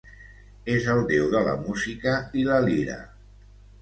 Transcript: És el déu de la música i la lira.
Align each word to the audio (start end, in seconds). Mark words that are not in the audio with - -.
És 0.75 0.87
el 0.93 1.01
déu 1.11 1.27
de 1.35 1.41
la 1.49 1.55
música 1.67 2.15
i 2.41 2.47
la 2.51 2.59
lira. 2.71 2.97